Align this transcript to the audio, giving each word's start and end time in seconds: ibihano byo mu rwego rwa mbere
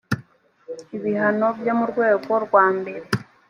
ibihano 0.97 1.47
byo 1.59 1.73
mu 1.79 1.85
rwego 1.91 2.31
rwa 2.45 2.65
mbere 2.77 3.07